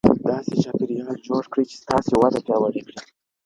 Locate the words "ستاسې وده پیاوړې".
1.83-2.81